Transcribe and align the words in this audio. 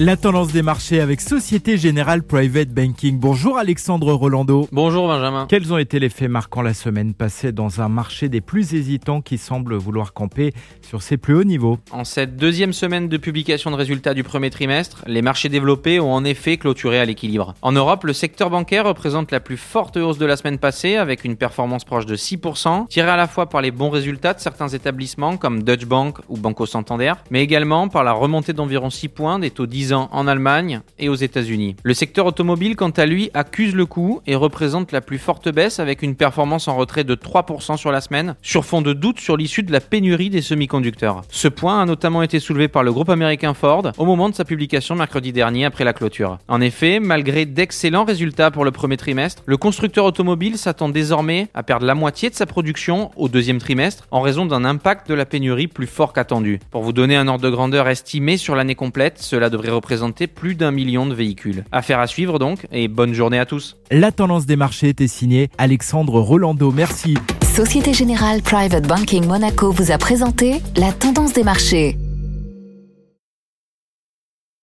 La 0.00 0.16
tendance 0.16 0.52
des 0.52 0.62
marchés 0.62 1.00
avec 1.00 1.20
Société 1.20 1.76
Générale 1.76 2.22
Private 2.22 2.68
Banking. 2.68 3.18
Bonjour 3.18 3.58
Alexandre 3.58 4.12
Rolando. 4.12 4.68
Bonjour 4.70 5.08
Benjamin. 5.08 5.48
Quels 5.48 5.72
ont 5.72 5.78
été 5.78 5.98
les 5.98 6.08
faits 6.08 6.30
marquants 6.30 6.62
la 6.62 6.72
semaine 6.72 7.14
passée 7.14 7.50
dans 7.50 7.80
un 7.80 7.88
marché 7.88 8.28
des 8.28 8.40
plus 8.40 8.74
hésitants 8.74 9.20
qui 9.20 9.38
semble 9.38 9.74
vouloir 9.74 10.12
camper 10.12 10.54
sur 10.82 11.02
ses 11.02 11.16
plus 11.16 11.34
hauts 11.34 11.42
niveaux? 11.42 11.80
En 11.90 12.04
cette 12.04 12.36
deuxième 12.36 12.72
semaine 12.72 13.08
de 13.08 13.16
publication 13.16 13.72
de 13.72 13.76
résultats 13.76 14.14
du 14.14 14.22
premier 14.22 14.50
trimestre, 14.50 15.02
les 15.08 15.20
marchés 15.20 15.48
développés 15.48 15.98
ont 15.98 16.12
en 16.12 16.24
effet 16.24 16.58
clôturé 16.58 17.00
à 17.00 17.04
l'équilibre. 17.04 17.56
En 17.60 17.72
Europe, 17.72 18.04
le 18.04 18.12
secteur 18.12 18.50
bancaire 18.50 18.86
représente 18.86 19.32
la 19.32 19.40
plus 19.40 19.56
forte 19.56 19.96
hausse 19.96 20.18
de 20.18 20.26
la 20.26 20.36
semaine 20.36 20.58
passée 20.58 20.94
avec 20.94 21.24
une 21.24 21.34
performance 21.34 21.84
proche 21.84 22.06
de 22.06 22.14
6%, 22.14 22.86
tirée 22.86 23.10
à 23.10 23.16
la 23.16 23.26
fois 23.26 23.48
par 23.48 23.62
les 23.62 23.72
bons 23.72 23.90
résultats 23.90 24.34
de 24.34 24.38
certains 24.38 24.68
établissements 24.68 25.36
comme 25.36 25.64
Deutsche 25.64 25.86
Bank 25.86 26.18
ou 26.28 26.36
Banco 26.36 26.66
Santander, 26.66 27.14
mais 27.32 27.42
également 27.42 27.88
par 27.88 28.04
la 28.04 28.12
remontée 28.12 28.52
d'environ 28.52 28.90
6 28.90 29.08
points 29.08 29.40
des 29.40 29.50
taux 29.50 29.66
10 29.66 29.87
en 29.94 30.26
Allemagne 30.26 30.80
et 30.98 31.08
aux 31.08 31.14
États-Unis. 31.14 31.76
Le 31.82 31.94
secteur 31.94 32.26
automobile, 32.26 32.76
quant 32.76 32.90
à 32.90 33.06
lui, 33.06 33.30
accuse 33.34 33.74
le 33.74 33.86
coup 33.86 34.20
et 34.26 34.34
représente 34.34 34.92
la 34.92 35.00
plus 35.00 35.18
forte 35.18 35.48
baisse 35.48 35.80
avec 35.80 36.02
une 36.02 36.14
performance 36.14 36.68
en 36.68 36.76
retrait 36.76 37.04
de 37.04 37.14
3% 37.14 37.76
sur 37.76 37.92
la 37.92 38.00
semaine, 38.00 38.36
sur 38.42 38.64
fond 38.64 38.82
de 38.82 38.92
doute 38.92 39.20
sur 39.20 39.36
l'issue 39.36 39.62
de 39.62 39.72
la 39.72 39.80
pénurie 39.80 40.30
des 40.30 40.42
semi-conducteurs. 40.42 41.22
Ce 41.30 41.48
point 41.48 41.82
a 41.82 41.86
notamment 41.86 42.22
été 42.22 42.40
soulevé 42.40 42.68
par 42.68 42.82
le 42.82 42.92
groupe 42.92 43.10
américain 43.10 43.54
Ford 43.54 43.92
au 43.96 44.04
moment 44.04 44.28
de 44.28 44.34
sa 44.34 44.44
publication 44.44 44.94
mercredi 44.94 45.32
dernier 45.32 45.64
après 45.64 45.84
la 45.84 45.92
clôture. 45.92 46.38
En 46.48 46.60
effet, 46.60 47.00
malgré 47.00 47.46
d'excellents 47.46 48.04
résultats 48.04 48.50
pour 48.50 48.64
le 48.64 48.70
premier 48.70 48.96
trimestre, 48.96 49.42
le 49.46 49.56
constructeur 49.56 50.04
automobile 50.04 50.58
s'attend 50.58 50.88
désormais 50.88 51.48
à 51.54 51.62
perdre 51.62 51.86
la 51.86 51.94
moitié 51.94 52.30
de 52.30 52.34
sa 52.34 52.46
production 52.46 53.10
au 53.16 53.28
deuxième 53.28 53.58
trimestre 53.58 54.06
en 54.10 54.20
raison 54.20 54.46
d'un 54.46 54.64
impact 54.64 55.08
de 55.08 55.14
la 55.14 55.26
pénurie 55.26 55.66
plus 55.66 55.86
fort 55.86 56.12
qu'attendu. 56.12 56.60
Pour 56.70 56.82
vous 56.82 56.92
donner 56.92 57.16
un 57.16 57.28
ordre 57.28 57.44
de 57.44 57.50
grandeur 57.50 57.88
estimé 57.88 58.36
sur 58.36 58.54
l'année 58.54 58.74
complète, 58.74 59.18
cela 59.18 59.50
devrait 59.50 59.70
représenter 59.78 60.26
plus 60.26 60.54
d'un 60.54 60.70
million 60.70 61.06
de 61.06 61.14
véhicules. 61.14 61.64
Affaire 61.72 62.00
à 62.00 62.06
suivre 62.06 62.38
donc, 62.38 62.66
et 62.72 62.88
bonne 62.88 63.14
journée 63.14 63.38
à 63.38 63.46
tous. 63.46 63.76
La 63.90 64.12
tendance 64.12 64.46
des 64.46 64.56
marchés 64.56 64.88
était 64.88 65.08
signée 65.08 65.50
Alexandre 65.58 66.20
Rolando. 66.20 66.70
Merci. 66.70 67.16
Société 67.42 67.92
Générale 67.92 68.42
Private 68.42 68.86
Banking 68.86 69.26
Monaco 69.26 69.72
vous 69.72 69.90
a 69.90 69.98
présenté 69.98 70.60
la 70.76 70.92
tendance 70.92 71.32
des 71.32 71.44
marchés. 71.44 71.96